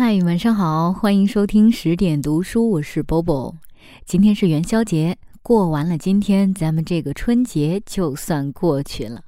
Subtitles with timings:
[0.00, 3.56] 嗨，晚上好，欢迎收听十点读书，我是 Bobo。
[4.04, 9.24] 今天是元宵节，过完了今天，咱们这个春节就算过去了。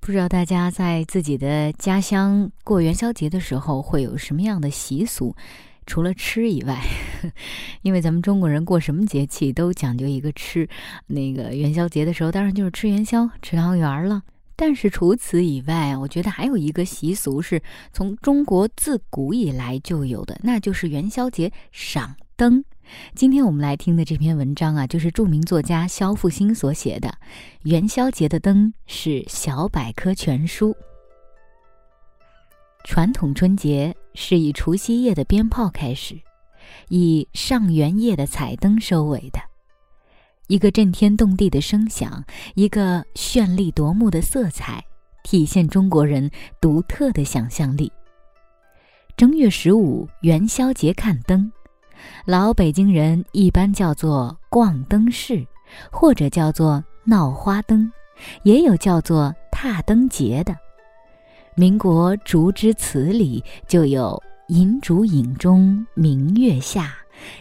[0.00, 5.36] 不知道大家在自己的家乡过元宵节的时候会有什么样的习俗？
[5.86, 6.82] 除了吃以外，
[7.82, 10.68] 因为咱们中国人过什么节气都讲究一个吃。
[11.06, 14.20] 那个元宵节的时候，当然就是吃元宵、吃汤圆了。
[14.60, 17.62] 但是除此以外，我觉得还有一个习俗是
[17.92, 22.64] 从中国自古以来就有的，那就是元宵节赏灯。
[23.14, 27.08] 今天我们来听的这篇文章啊，就是著名作家肖复兴所写的
[27.62, 30.74] 《元宵节的灯》，是小百科全书。
[32.82, 36.18] 传统春节是以除夕夜的鞭炮开始，
[36.88, 39.47] 以上元夜的彩灯收尾的。
[40.48, 44.82] 一个震天动地的声响，一个绚丽夺目的色彩，
[45.22, 47.92] 体现中国人独特的想象力。
[49.14, 51.52] 正月十五元宵节看灯，
[52.24, 55.46] 老北京人一般叫做逛灯市，
[55.92, 57.92] 或者叫做闹花灯，
[58.42, 60.56] 也有叫做踏灯节的。
[61.56, 66.94] 民国竹枝词里就有“银烛影中明月下，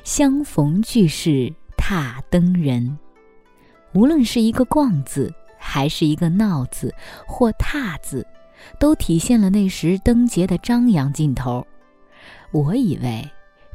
[0.04, 1.54] 相逢俱是”。
[1.80, 2.98] 踏灯人，
[3.98, 6.94] 无论是一个“逛”字，还是一个“闹”字，
[7.26, 8.24] 或“踏”字，
[8.80, 11.66] 都体现了那时灯节的张扬劲头。
[12.52, 13.28] 我以为，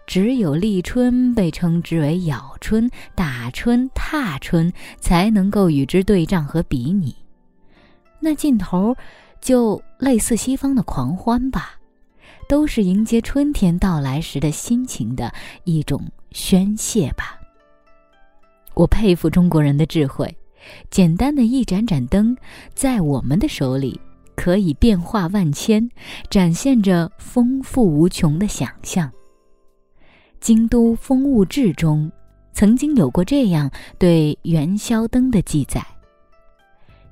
[0.06, 7.12] 只有立春被称之为“咬春”“打春”“踏春”，才能够与之对仗和比拟。
[8.20, 8.94] 那劲头，
[9.40, 11.80] 就类似西方的狂欢吧，
[12.48, 15.34] 都是迎接春天到来时的心情的
[15.64, 16.00] 一种
[16.30, 17.40] 宣泄吧。
[18.74, 20.34] 我佩服中国人的智慧，
[20.90, 22.36] 简单的一盏盏灯，
[22.74, 24.00] 在我们的手里
[24.34, 25.88] 可以变化万千，
[26.30, 29.08] 展现着丰富无穷的想象。
[30.40, 32.10] 《京都风物志》中
[32.52, 35.84] 曾经有过这样对元宵灯的记载：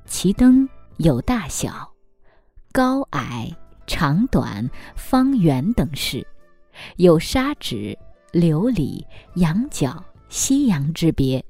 [0.07, 1.89] 其灯有大小、
[2.73, 3.55] 高矮、
[3.87, 6.27] 长短、方圆等式，
[6.97, 7.97] 有砂纸、
[8.33, 9.05] 琉璃、
[9.35, 11.45] 羊角、西洋之别。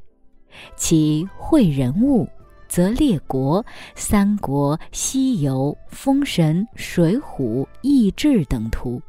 [0.77, 2.29] 其绘人物，
[2.69, 9.01] 则列国、三国、西游、封神、水浒、异志等图；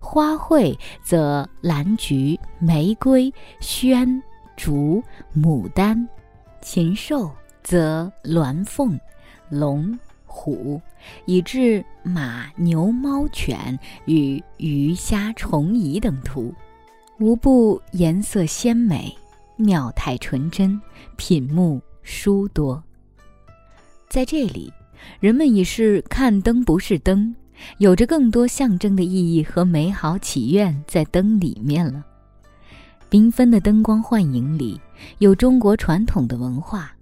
[0.00, 4.22] 花卉则兰菊、玫瑰、萱、
[4.56, 5.02] 竹、
[5.34, 5.96] 牡丹；
[6.60, 7.30] 禽兽
[7.62, 8.98] 则鸾凤、
[9.48, 10.80] 龙、虎，
[11.24, 16.54] 以至马、牛、猫、犬与鱼虾虫蚁等图，
[17.18, 19.16] 无不颜色鲜美。
[19.62, 20.80] 妙态纯真，
[21.16, 22.82] 品目殊多。
[24.08, 24.72] 在这里，
[25.20, 27.34] 人们已是看灯不是灯，
[27.78, 32.04] 有着更多象征的意义和美好祈愿在灯里面了。
[33.10, 34.80] 缤纷的灯光幻影里，
[35.18, 36.94] 有中国传统的文化，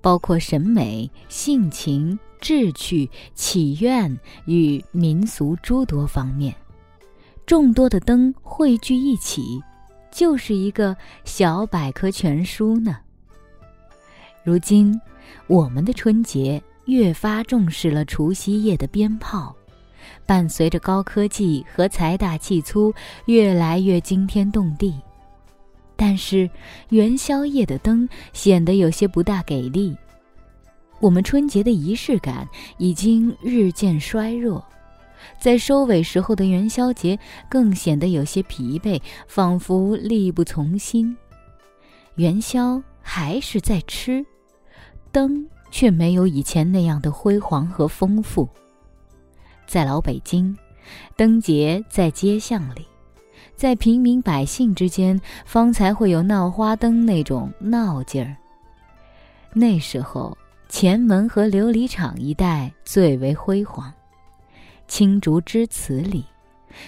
[0.00, 6.54] 包括审美、性情、志趣、祈愿与民俗诸多方面。
[7.46, 9.62] 众多的灯汇聚一起。
[10.16, 10.96] 就是一个
[11.26, 12.96] 小百科全书呢。
[14.42, 14.98] 如今，
[15.46, 19.54] 我们的春节越发重视了除夕夜的鞭炮，
[20.24, 22.94] 伴随着高科技和财大气粗，
[23.26, 24.94] 越来越惊天动地。
[25.96, 26.48] 但是，
[26.88, 29.94] 元宵夜的灯显得有些不大给力，
[30.98, 34.64] 我们春节的仪式感已经日渐衰弱。
[35.38, 37.18] 在收尾时候的元宵节，
[37.48, 41.16] 更显得有些疲惫，仿佛力不从心。
[42.16, 44.24] 元宵还是在吃，
[45.12, 48.48] 灯却没有以前那样的辉煌和丰富。
[49.66, 50.56] 在老北京，
[51.16, 52.86] 灯节在街巷里，
[53.54, 58.36] 在平民百姓之间，方才会有闹花灯那种闹劲儿。
[59.52, 60.36] 那时候，
[60.68, 63.92] 前门和琉璃厂一带最为辉煌。
[64.88, 66.24] 青竹枝词里，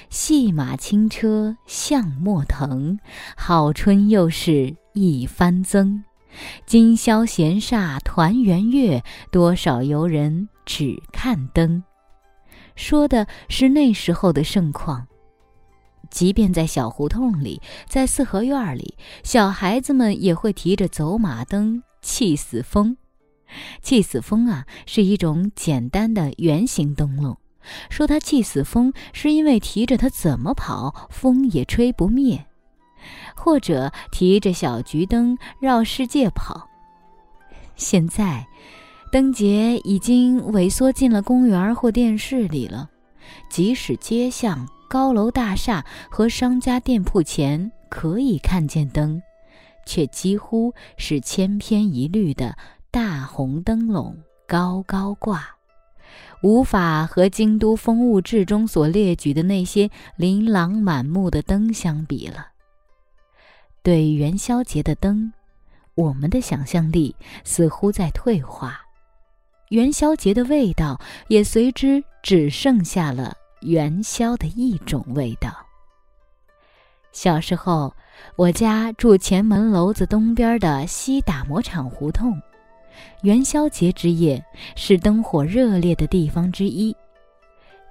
[0.08, 2.98] 戏马轻车向莫腾，
[3.36, 6.02] 好春又是一番增。
[6.66, 9.02] 今宵闲煞团圆月，
[9.32, 11.82] 多少游人只看灯。
[12.76, 15.06] 说的是那时候的盛况。
[16.10, 22.96] 即便在小胡同里，在四合院里，小孩子们也会提着走马灯，气死风。
[23.82, 27.36] 气死风啊，是一种简单的圆形灯笼。
[27.90, 32.38] 说他气死风，是因为提着它怎么跑，风也吹不灭；
[33.36, 36.68] 或者提着小桔灯绕世界跑。
[37.76, 38.46] 现在，
[39.12, 42.90] 灯节已经萎缩进了公园或电视里了，
[43.48, 49.22] 即使街巷高楼大厦和商家店铺前可以看见灯，
[49.86, 52.56] 却几乎是千篇一律的
[52.90, 54.16] 大红灯笼
[54.46, 55.46] 高高挂，
[56.42, 62.48] 无法和京都风物志中所列举的那些琳琅满目的灯相比了。
[63.82, 65.32] 对元宵节的灯，
[65.94, 68.80] 我们的想象力似乎在退化，
[69.70, 73.34] 元宵节的味道也随之只剩下了。
[73.62, 75.52] 元宵的一种味道。
[77.10, 77.92] 小时候，
[78.36, 82.40] 我家住前门楼子东边的西打磨厂胡同，
[83.22, 84.44] 元宵节之夜
[84.76, 86.94] 是灯火热烈的地方之一。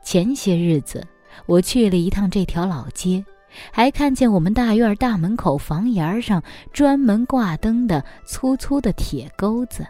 [0.03, 1.05] 前些日子，
[1.45, 3.23] 我去了一趟这条老街，
[3.71, 9.85] 还看见我们大院大门口房檐上专门挂灯的粗粗的铁钩子。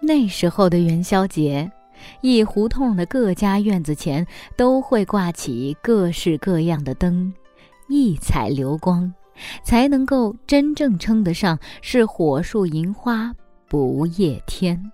[0.00, 1.70] 那时候的元宵节。
[2.20, 7.32] 一胡同的各家院子前都会挂起各式各样的灯，
[7.88, 9.10] 异彩流光，
[9.64, 13.34] 才能够真正称得上是火树银花
[13.68, 14.90] 不夜天。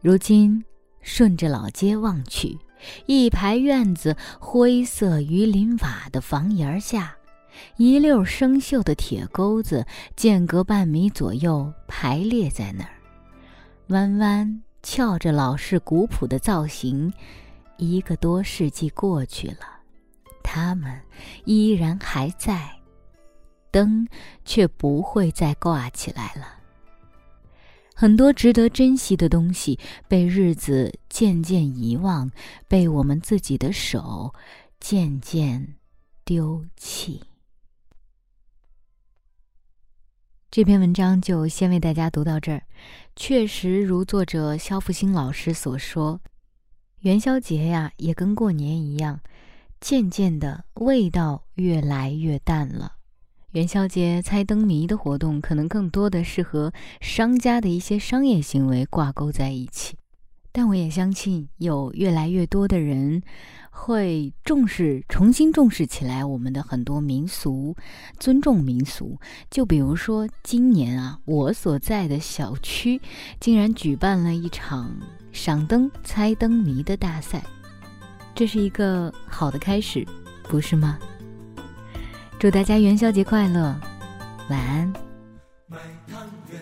[0.00, 0.64] 如今
[1.00, 2.58] 顺着老街望去，
[3.06, 7.16] 一排院子灰色鱼鳞瓦的房檐下，
[7.76, 9.86] 一溜生锈的铁钩子
[10.16, 12.90] 间隔半米左右排列在那儿，
[13.88, 14.62] 弯弯。
[14.86, 17.10] 翘着老式古朴的造型，
[17.78, 19.80] 一个多世纪过去了，
[20.42, 21.00] 它们
[21.46, 22.70] 依然还在，
[23.70, 24.06] 灯
[24.44, 26.53] 却不会再挂起来了。
[27.94, 32.30] 很多值得珍惜的东西被日子渐渐遗忘，
[32.66, 34.34] 被我们自己的手
[34.80, 35.76] 渐渐
[36.24, 37.22] 丢弃。
[40.50, 42.62] 这篇文章就先为大家读到这儿。
[43.16, 46.20] 确实如作者肖复兴老师所说，
[47.00, 49.20] 元宵节呀也跟过年一样，
[49.80, 52.93] 渐渐的味道越来越淡了。
[53.54, 59.96] 元宵节猜灯谜的活动可能更多的是和商家的一些商业行为挂钩在一起，
[60.50, 63.22] 但我也相信有越来越多的人。
[63.70, 67.76] 会重视、重新重视起来我们的很多民俗，
[68.18, 69.18] 尊重民俗。
[69.48, 73.00] 就比如说今年啊，我所在的小区
[73.38, 74.96] 竟然举办了一场
[75.32, 77.44] 赏灯、猜灯谜的大赛，
[78.34, 80.04] 这是一个好的开始，
[80.44, 80.98] 不是吗？
[82.44, 83.74] 祝大家元宵节快乐，
[84.50, 84.92] 晚安。
[85.66, 86.60] 卖汤圆，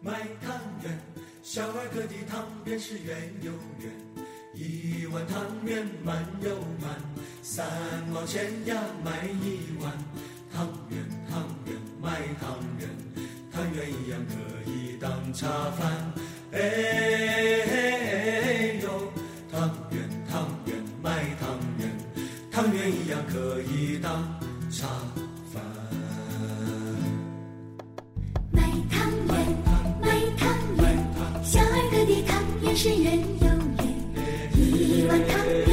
[0.00, 0.98] 卖汤圆，
[1.42, 3.92] 小儿科的汤圆是圆又圆。
[4.54, 6.96] 一碗汤圆满又满，
[7.42, 7.66] 三
[8.10, 9.92] 毛钱呀买一碗。
[10.50, 10.98] 汤圆
[11.30, 12.08] 汤圆卖
[12.40, 12.88] 汤圆，
[13.52, 16.10] 汤圆一样可以当茶饭。
[16.52, 17.97] 哎
[24.70, 24.86] 茶
[25.50, 25.62] 饭。
[28.52, 28.60] 卖
[28.90, 29.34] 汤圆
[30.02, 30.06] 卖
[30.36, 30.82] 汤圆，
[31.42, 32.30] 小二哥的汤
[32.62, 33.46] 圆是圆又
[33.78, 33.86] 圆。
[34.56, 35.67] 一碗汤圆。